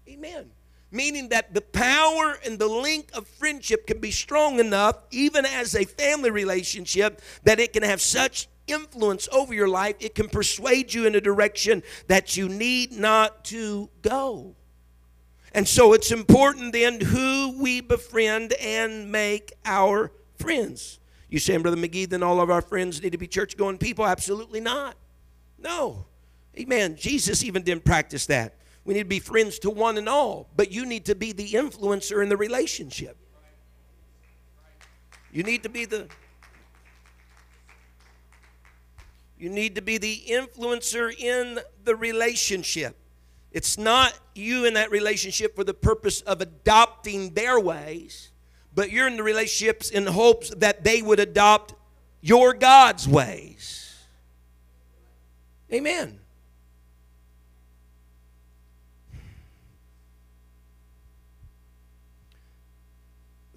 [0.09, 0.51] Amen.
[0.91, 5.75] Meaning that the power and the link of friendship can be strong enough, even as
[5.75, 10.93] a family relationship, that it can have such influence over your life, it can persuade
[10.93, 14.55] you in a direction that you need not to go.
[15.53, 20.99] And so it's important then who we befriend and make our friends.
[21.29, 24.05] You saying, Brother McGee, then all of our friends need to be church going people?
[24.05, 24.95] Absolutely not.
[25.57, 26.05] No.
[26.57, 26.95] Amen.
[26.97, 28.55] Jesus even didn't practice that.
[28.83, 31.51] We need to be friends to one and all, but you need to be the
[31.51, 33.17] influencer in the relationship.
[35.31, 36.07] You need to be the
[39.41, 42.95] You need to be the influencer in the relationship.
[43.51, 48.29] It's not you in that relationship for the purpose of adopting their ways,
[48.75, 51.73] but you're in the relationships in hopes that they would adopt
[52.21, 53.95] your God's ways.
[55.73, 56.19] Amen.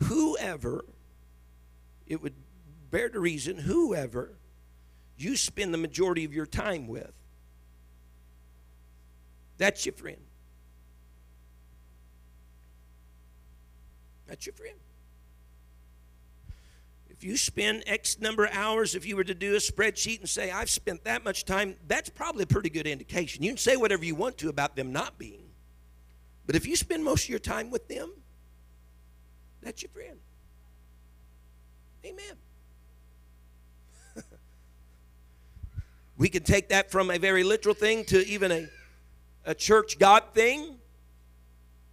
[0.04, 0.86] Whoever,
[2.06, 2.36] it would
[2.90, 4.38] bear to reason, whoever
[5.16, 7.12] you spend the majority of your time with,
[9.56, 10.18] that's your friend.
[14.26, 14.76] That's your friend.
[17.10, 20.28] If you spend X number of hours, if you were to do a spreadsheet and
[20.28, 23.42] say, I've spent that much time, that's probably a pretty good indication.
[23.44, 25.44] You can say whatever you want to about them not being.
[26.46, 28.12] But if you spend most of your time with them,
[29.62, 30.18] that's your friend.
[32.04, 32.36] Amen.
[36.24, 38.66] We can take that from a very literal thing to even a,
[39.44, 40.78] a church God thing.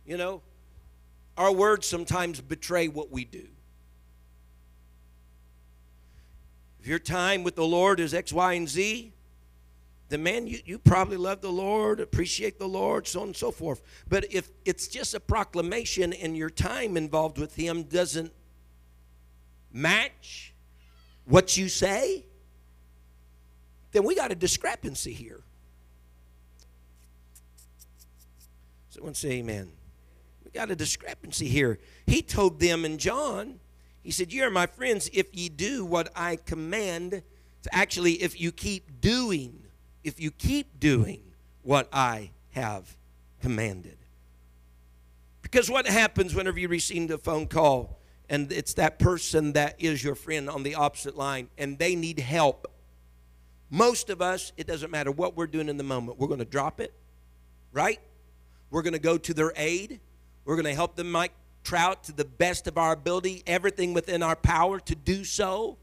[0.06, 0.42] You know,
[1.36, 3.46] our words sometimes betray what we do.
[6.80, 9.12] If your time with the Lord is X, Y, and Z,
[10.08, 13.52] then man, you, you probably love the Lord, appreciate the Lord, so on and so
[13.52, 13.82] forth.
[14.08, 18.32] But if it's just a proclamation and your time involved with Him doesn't
[19.74, 20.54] match
[21.26, 22.28] what you say,
[23.92, 25.42] then we got a discrepancy here.
[28.90, 29.72] Someone say amen.
[30.44, 31.80] We got a discrepancy here.
[32.06, 33.60] He told them in John,
[34.02, 37.24] he said, You are my friends if ye do what I command.
[37.72, 39.64] Actually, if you keep doing,
[40.04, 41.22] if you keep doing
[41.62, 42.98] what I have
[43.42, 43.98] commanded.
[45.42, 48.00] Because what happens whenever you receive a phone call
[48.30, 52.20] and it's that person that is your friend on the opposite line and they need
[52.20, 52.71] help?
[53.72, 56.46] Most of us, it doesn't matter what we're doing in the moment, we're going to
[56.46, 56.94] drop it,
[57.72, 58.00] right?
[58.70, 60.02] We're going to go to their aid.
[60.44, 61.32] We're going to help them, Mike
[61.64, 65.78] Trout, to the best of our ability, everything within our power to do so.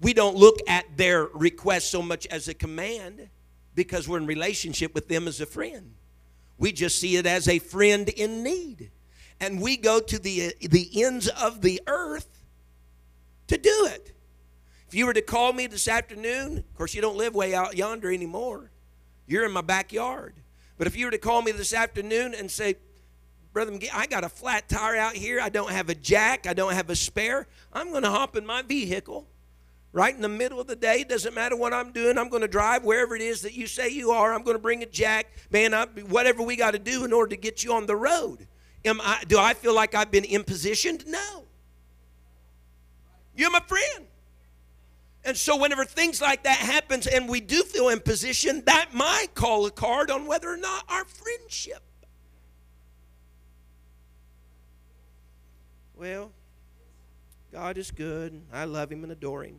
[0.00, 3.30] We don't look at their request so much as a command
[3.74, 5.94] because we're in relationship with them as a friend.
[6.58, 8.90] We just see it as a friend in need.
[9.40, 12.28] And we go to the, the ends of the earth
[13.46, 14.12] to do it.
[14.88, 17.76] If you were to call me this afternoon, of course, you don't live way out
[17.76, 18.70] yonder anymore.
[19.26, 20.34] You're in my backyard.
[20.78, 22.76] But if you were to call me this afternoon and say,
[23.52, 25.40] Brother I got a flat tire out here.
[25.40, 26.46] I don't have a jack.
[26.46, 27.46] I don't have a spare.
[27.72, 29.26] I'm going to hop in my vehicle
[29.94, 31.04] right in the middle of the day.
[31.04, 32.18] Doesn't matter what I'm doing.
[32.18, 34.34] I'm going to drive wherever it is that you say you are.
[34.34, 35.28] I'm going to bring a jack.
[35.50, 38.46] Man, I, whatever we got to do in order to get you on the road.
[38.84, 41.06] Am I, do I feel like I've been impositioned?
[41.06, 41.44] No.
[43.34, 44.06] You're my friend.
[45.26, 49.34] And so whenever things like that happens and we do feel in position, that might
[49.34, 51.82] call a card on whether or not our friendship.
[55.96, 56.30] Well,
[57.50, 58.40] God is good.
[58.52, 59.56] I love him and adore him.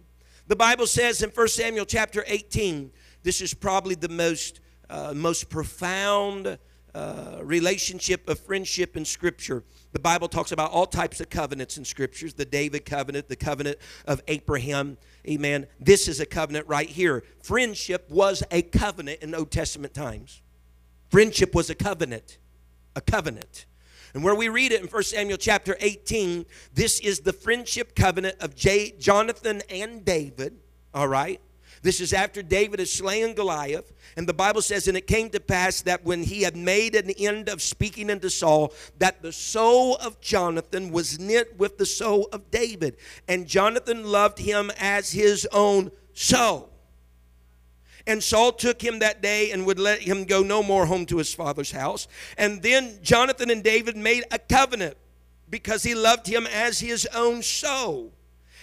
[0.48, 2.90] The Bible says in 1 Samuel chapter 18,
[3.24, 6.58] this is probably the most, uh, most profound
[6.94, 9.64] uh, relationship of friendship in Scripture.
[9.92, 13.78] The Bible talks about all types of covenants in Scriptures the David covenant, the covenant
[14.06, 14.98] of Abraham.
[15.28, 15.68] Amen.
[15.80, 17.24] This is a covenant right here.
[17.44, 20.42] Friendship was a covenant in Old Testament times.
[21.10, 22.38] Friendship was a covenant.
[22.96, 23.66] A covenant.
[24.14, 28.38] And where we read it in 1 Samuel chapter 18, this is the friendship covenant
[28.40, 30.58] of J- Jonathan and David.
[30.94, 31.40] All right?
[31.82, 33.92] This is after David has slain Goliath.
[34.16, 37.12] And the Bible says, And it came to pass that when he had made an
[37.12, 42.30] end of speaking unto Saul, that the soul of Jonathan was knit with the soul
[42.32, 42.98] of David.
[43.28, 46.70] And Jonathan loved him as his own soul.
[48.08, 51.18] And Saul took him that day and would let him go no more home to
[51.18, 52.08] his father's house.
[52.38, 54.96] And then Jonathan and David made a covenant
[55.50, 58.14] because he loved him as his own soul.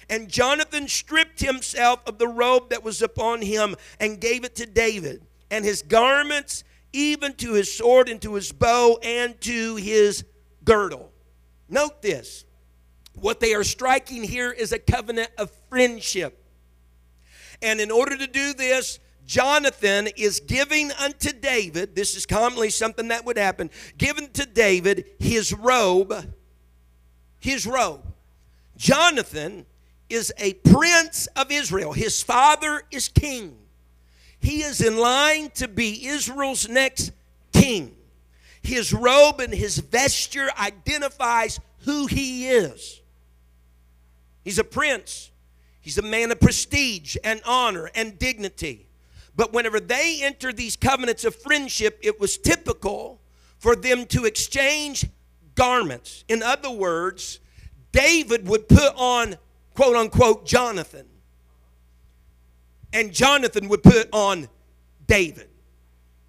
[0.08, 4.66] And Jonathan stripped himself of the robe that was upon him and gave it to
[4.66, 10.24] David, and his garments, even to his sword and to his bow and to his
[10.64, 11.12] girdle.
[11.68, 12.44] Note this
[13.14, 16.40] what they are striking here is a covenant of friendship.
[17.62, 23.08] And in order to do this, Jonathan is giving unto David, this is commonly something
[23.08, 26.34] that would happen, given to David his robe.
[27.38, 28.02] His robe.
[28.76, 29.66] Jonathan
[30.08, 31.92] is a prince of Israel.
[31.92, 33.56] His father is king.
[34.40, 37.12] He is in line to be Israel's next
[37.52, 37.96] king.
[38.62, 43.00] His robe and his vesture identifies who he is.
[44.42, 45.30] He's a prince.
[45.80, 48.86] He's a man of prestige and honor and dignity.
[49.36, 53.20] But whenever they entered these covenants of friendship, it was typical
[53.58, 55.06] for them to exchange
[55.54, 56.24] garments.
[56.28, 57.40] In other words,
[57.92, 59.36] David would put on,
[59.74, 61.06] quote unquote, Jonathan.
[62.92, 64.48] And Jonathan would put on
[65.06, 65.48] David.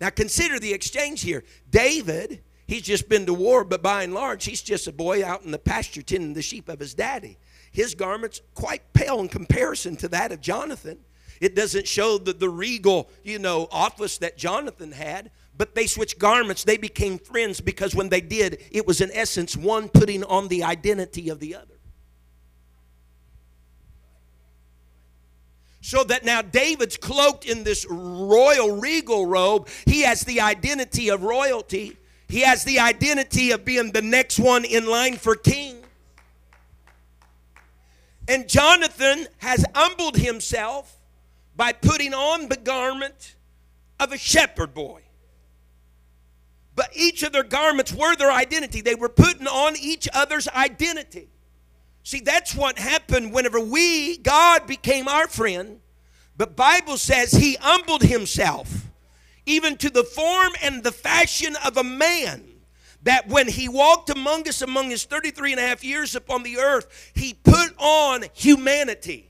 [0.02, 1.44] Now consider the exchange here.
[1.70, 5.44] David, he's just been to war, but by and large, he's just a boy out
[5.44, 7.38] in the pasture tending the sheep of his daddy.
[7.72, 11.00] His garments quite pale in comparison to that of Jonathan.
[11.42, 16.18] It doesn't show the, the regal, you know, office that Jonathan had, but they switched
[16.18, 16.64] garments.
[16.64, 20.64] They became friends because when they did, it was in essence one putting on the
[20.64, 21.75] identity of the other.
[25.86, 29.70] So that now David's cloaked in this royal regal robe.
[29.86, 31.96] He has the identity of royalty.
[32.28, 35.84] He has the identity of being the next one in line for king.
[38.28, 40.98] And Jonathan has humbled himself
[41.56, 43.36] by putting on the garment
[44.00, 45.04] of a shepherd boy.
[46.76, 48.82] But each of their garments were their identity.
[48.82, 51.30] They were putting on each other's identity.
[52.06, 55.80] See, that's what happened whenever we, God became our friend.
[56.38, 58.86] But Bible says he humbled himself
[59.48, 62.44] even to the form and the fashion of a man
[63.02, 66.60] that when he walked among us among his 33 and a half years upon the
[66.60, 69.28] earth, he put on humanity.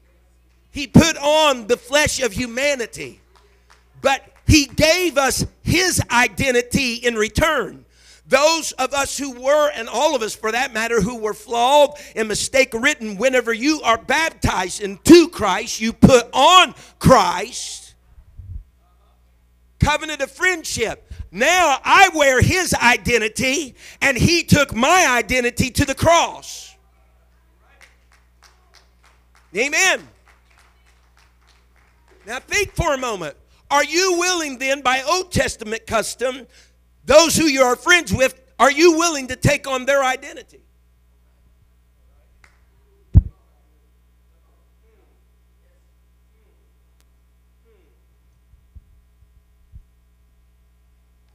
[0.70, 3.22] He put on the flesh of humanity.
[4.02, 7.85] But he gave us his identity in return.
[8.28, 11.92] Those of us who were, and all of us for that matter, who were flawed
[12.16, 17.94] and mistake written, whenever you are baptized into Christ, you put on Christ.
[19.80, 21.14] Covenant of friendship.
[21.30, 26.76] Now I wear his identity, and he took my identity to the cross.
[29.56, 30.08] Amen.
[32.26, 33.36] Now think for a moment.
[33.70, 36.48] Are you willing then, by Old Testament custom,
[37.06, 40.62] those who you are friends with, are you willing to take on their identity?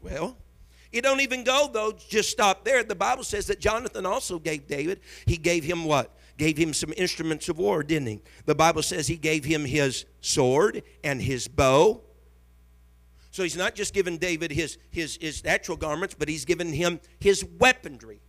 [0.01, 0.37] Well,
[0.93, 2.83] it don't even go though, just stop there.
[2.83, 6.17] The Bible says that Jonathan also gave David, he gave him what?
[6.37, 8.23] Gave him some instruments of war, didn't he?
[8.47, 12.03] The Bible says he gave him his sword and his bow
[13.31, 17.01] so he's not just given David his, his, his natural garments, but he's given him
[17.21, 18.21] his weaponry.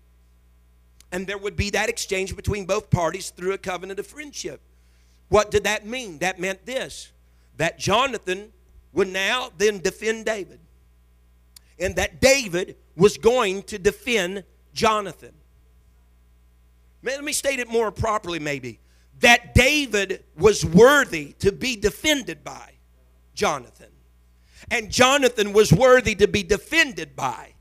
[1.12, 4.62] And there would be that exchange between both parties through a covenant of friendship.
[5.30, 6.20] What did that mean?
[6.20, 7.12] That meant this
[7.58, 8.52] that Jonathan
[8.94, 10.60] would now then defend David,
[11.80, 14.44] and that David was going to defend
[14.74, 15.34] Jonathan.
[17.04, 18.80] Let me state it more properly, maybe.
[19.20, 22.72] That David was worthy to be defended by
[23.36, 23.91] Jonathan
[24.70, 27.54] and Jonathan was worthy to be defended by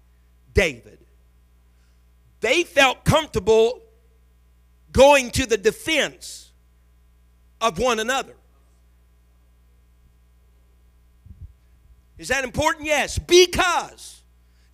[0.53, 0.99] David.
[2.41, 3.83] They felt comfortable
[4.93, 6.51] going to the defense
[7.61, 8.35] of one another.
[12.19, 12.87] Is that important?
[12.87, 14.23] Yes, because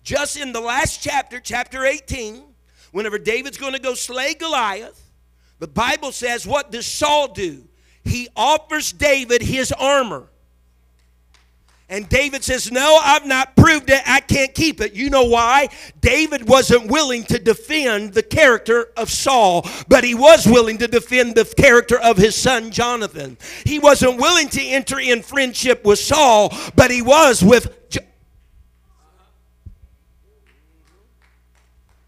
[0.03, 2.43] just in the last chapter, chapter 18,
[2.91, 5.01] whenever David's going to go slay Goliath,
[5.59, 7.63] the Bible says, What does Saul do?
[8.03, 10.29] He offers David his armor.
[11.89, 14.01] And David says, No, I've not proved it.
[14.05, 14.93] I can't keep it.
[14.93, 15.69] You know why?
[16.01, 21.35] David wasn't willing to defend the character of Saul, but he was willing to defend
[21.35, 23.37] the character of his son Jonathan.
[23.63, 27.89] He wasn't willing to enter in friendship with Saul, but he was with.
[27.89, 28.01] Jo-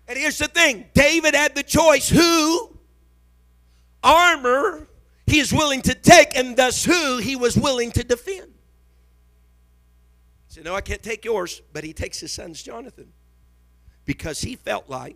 [0.10, 2.78] and here's the thing David had the choice who
[4.04, 4.88] armor
[5.26, 8.52] he is willing to take, and thus who he was willing to defend
[10.60, 11.62] said, No, I can't take yours.
[11.74, 13.12] But he takes his son's Jonathan
[14.06, 15.16] because he felt like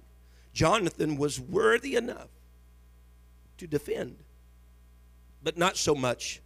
[0.53, 2.29] Jonathan was worthy enough
[3.57, 4.17] to defend,
[5.43, 6.41] but not so much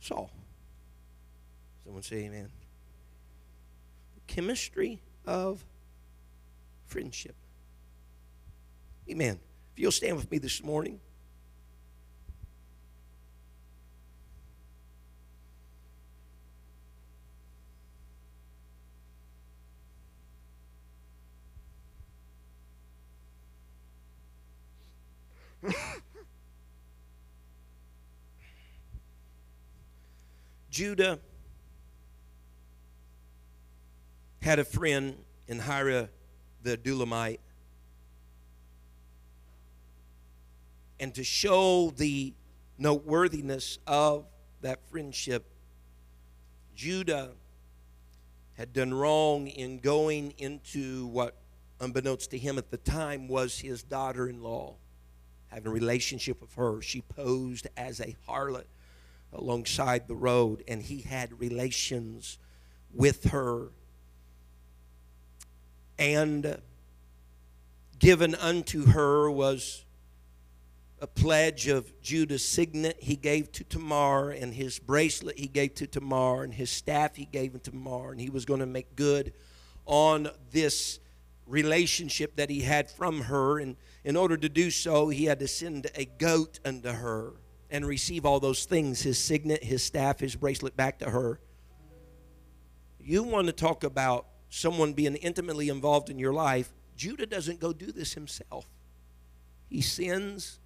[0.00, 0.30] Saul.
[1.84, 2.48] Someone say amen.
[4.14, 5.64] The chemistry of
[6.86, 7.36] friendship.
[9.08, 9.38] Amen.
[9.72, 11.00] If you'll stand with me this morning.
[30.72, 31.18] Judah
[34.40, 35.16] had a friend
[35.46, 36.08] in Hira
[36.62, 37.40] the Adullamite.
[40.98, 42.32] And to show the
[42.78, 44.24] noteworthiness of
[44.62, 45.44] that friendship.
[46.74, 47.32] Judah
[48.54, 51.36] had done wrong in going into what,
[51.80, 54.76] unbeknownst to him at the time, was his daughter in law,
[55.48, 56.80] having a relationship with her.
[56.80, 58.64] She posed as a harlot
[59.32, 62.38] alongside the road, and he had relations
[62.92, 63.68] with her.
[65.98, 66.60] And
[67.98, 69.84] given unto her was
[71.00, 75.86] a pledge of Judah's signet he gave to Tamar, and his bracelet he gave to
[75.86, 79.32] Tamar, and his staff he gave to Tamar, and he was going to make good
[79.84, 81.00] on this
[81.46, 83.58] relationship that he had from her.
[83.58, 87.32] And in order to do so, he had to send a goat unto her
[87.72, 91.40] and receive all those things his signet, his staff, his bracelet back to her.
[93.00, 96.70] You want to talk about someone being intimately involved in your life.
[96.94, 98.66] Judah doesn't go do this himself.
[99.68, 100.60] He sends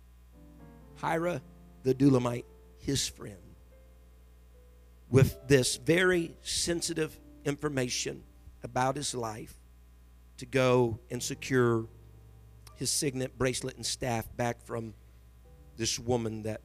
[0.96, 1.40] Hira
[1.84, 2.44] the Adullamite,
[2.78, 3.36] his friend,
[5.08, 8.24] with this very sensitive information
[8.64, 9.54] about his life
[10.38, 11.86] to go and secure
[12.74, 14.92] his signet, bracelet, and staff back from
[15.76, 16.60] this woman that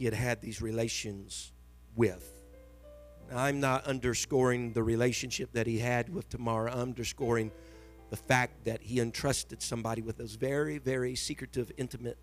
[0.00, 1.52] he had had these relations
[1.94, 2.26] with.
[3.30, 6.70] I'm not underscoring the relationship that he had with Tamar.
[6.70, 7.50] I'm underscoring
[8.08, 12.16] the fact that he entrusted somebody with those very, very secretive, intimate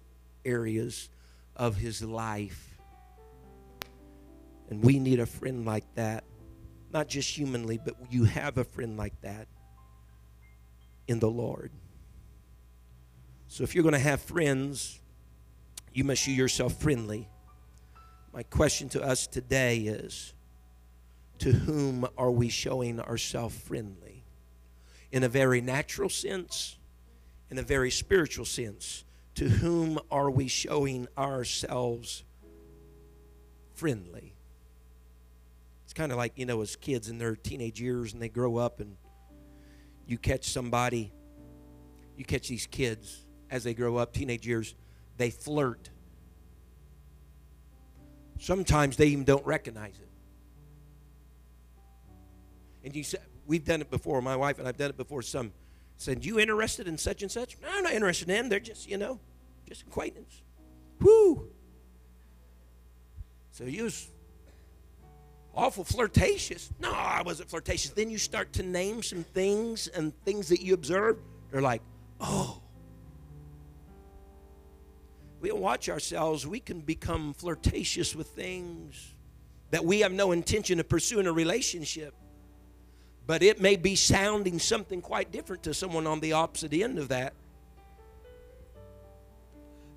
[0.44, 1.12] areas
[1.56, 2.80] of his life.
[4.72, 6.24] And we need a friend like that,
[6.92, 9.48] not just humanly, but you have a friend like that
[11.08, 11.70] in the Lord.
[13.48, 15.00] So if you're going to have friends,
[15.94, 17.30] you must show yourself friendly.
[18.34, 20.34] My question to us today is
[21.40, 24.24] to whom are we showing ourselves friendly?
[25.12, 26.78] In a very natural sense,
[27.50, 29.06] in a very spiritual sense
[29.36, 32.24] to whom are we showing ourselves
[33.76, 34.34] friendly?
[35.86, 38.58] It's kind of like, you know, as kids in their teenage years and they grow
[38.58, 38.98] up and
[40.08, 41.14] you catch somebody,
[42.18, 44.74] you catch these kids as they grow up, teenage years,
[45.18, 45.92] they flirt.
[48.40, 50.10] Sometimes they even don't recognize it.
[52.84, 55.22] And you said, we've done it before, my wife and I've done it before.
[55.22, 55.52] Some
[55.98, 57.58] said, You interested in such and such?
[57.62, 58.50] No, I'm not interested in them.
[58.50, 59.20] They're just, you know,
[59.68, 60.42] just acquaintance.
[61.00, 61.50] Whoo!
[63.52, 64.08] So you was
[65.56, 66.72] awful flirtatious.
[66.80, 67.92] No, I wasn't flirtatious.
[67.92, 71.18] Then you start to name some things and things that you observe.
[71.52, 71.82] They're like,
[72.22, 72.62] oh.
[75.40, 76.48] We don't watch ourselves.
[76.48, 79.14] We can become flirtatious with things
[79.72, 82.14] that we have no intention of pursuing a relationship
[83.28, 87.10] but it may be sounding something quite different to someone on the opposite end of
[87.10, 87.34] that.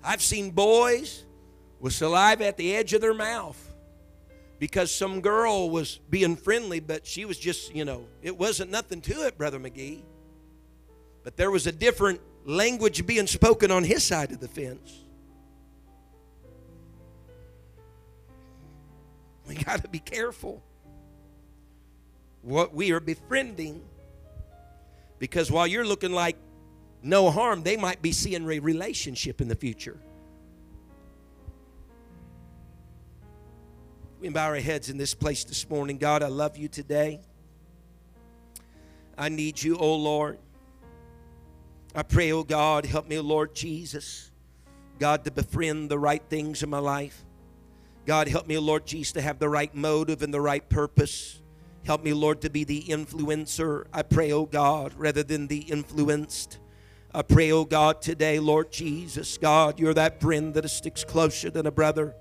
[0.03, 1.23] I've seen boys
[1.79, 3.57] with saliva at the edge of their mouth
[4.59, 8.99] because some girl was being friendly, but she was just, you know, it wasn't nothing
[9.01, 10.01] to it, Brother McGee.
[11.23, 15.05] But there was a different language being spoken on his side of the fence.
[19.47, 20.63] We got to be careful
[22.41, 23.81] what we are befriending
[25.19, 26.35] because while you're looking like
[27.03, 29.99] no harm, they might be seeing a relationship in the future.
[34.19, 35.97] We bow our heads in this place this morning.
[35.97, 37.21] God, I love you today.
[39.17, 40.37] I need you, oh Lord.
[41.93, 44.31] I pray, oh God, help me, oh Lord Jesus,
[44.99, 47.25] God, to befriend the right things in my life.
[48.05, 51.41] God, help me, Lord Jesus, to have the right motive and the right purpose.
[51.85, 53.85] Help me, Lord, to be the influencer.
[53.93, 56.59] I pray, oh God, rather than the influenced.
[57.13, 61.67] I pray, oh God, today, Lord Jesus, God, you're that friend that sticks closer than
[61.67, 62.15] a brother.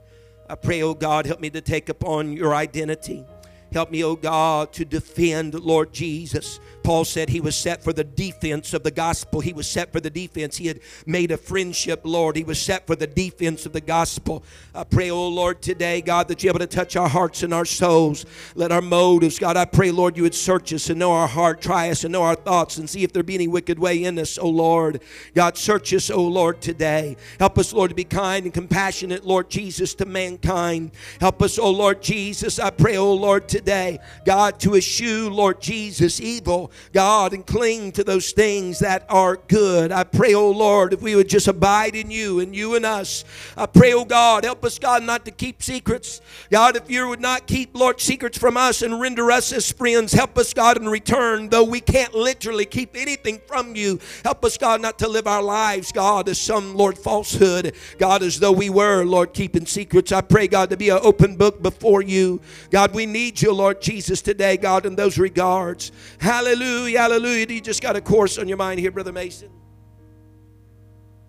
[0.49, 3.24] I pray, oh God, help me to take upon your identity.
[3.72, 6.58] Help me, oh God, to defend, Lord Jesus.
[6.82, 9.40] Paul said he was set for the defense of the gospel.
[9.40, 10.56] He was set for the defense.
[10.56, 12.36] He had made a friendship, Lord.
[12.36, 14.42] He was set for the defense of the gospel.
[14.74, 17.64] I pray, oh Lord, today, God, that you're able to touch our hearts and our
[17.64, 18.26] souls.
[18.54, 21.60] Let our motives, God, I pray, Lord, you would search us and know our heart,
[21.60, 24.18] try us and know our thoughts and see if there be any wicked way in
[24.18, 25.02] us, oh Lord.
[25.34, 27.16] God, search us, oh Lord, today.
[27.38, 30.92] Help us, Lord, to be kind and compassionate, Lord Jesus, to mankind.
[31.20, 32.58] Help us, oh Lord Jesus.
[32.58, 37.92] I pray, oh Lord, today today, God, to eschew, Lord Jesus, evil, God, and cling
[37.92, 39.92] to those things that are good.
[39.92, 43.22] I pray, oh Lord, if we would just abide in you and you and us.
[43.58, 46.22] I pray, oh God, help us, God, not to keep secrets.
[46.50, 50.14] God, if you would not keep, Lord, secrets from us and render us as friends,
[50.14, 54.00] help us, God, in return, though we can't literally keep anything from you.
[54.24, 58.40] Help us, God, not to live our lives, God, as some, Lord, falsehood, God, as
[58.40, 60.12] though we were, Lord, keeping secrets.
[60.12, 62.40] I pray, God, to be an open book before you.
[62.70, 65.92] God, we need you, Lord Jesus, today, God, in those regards.
[66.18, 67.46] Hallelujah, hallelujah.
[67.46, 69.51] Do you just got a course on your mind here, Brother Mason?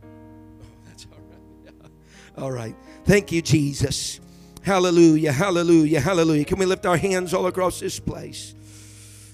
[0.03, 0.07] Oh,
[0.85, 1.91] that's all right.
[2.37, 2.75] All right.
[3.03, 4.19] Thank you, Jesus.
[4.63, 6.45] Hallelujah, hallelujah, hallelujah.
[6.45, 8.53] Can we lift our hands all across this place?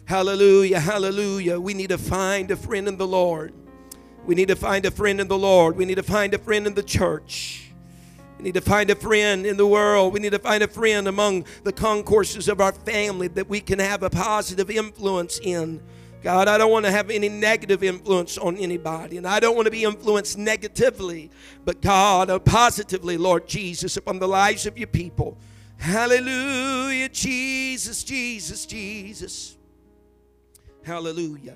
[0.05, 1.59] Hallelujah, hallelujah.
[1.59, 3.53] We need to find a friend in the Lord.
[4.25, 5.75] We need to find a friend in the Lord.
[5.75, 7.66] We need to find a friend in the church.
[8.37, 10.13] We need to find a friend in the world.
[10.13, 13.79] We need to find a friend among the concourses of our family that we can
[13.79, 15.81] have a positive influence in.
[16.21, 19.65] God, I don't want to have any negative influence on anybody, and I don't want
[19.65, 21.31] to be influenced negatively,
[21.63, 25.37] but God, uh, positively, Lord Jesus, upon the lives of your people.
[25.77, 29.57] Hallelujah, Jesus, Jesus, Jesus.
[30.83, 31.55] Hallelujah.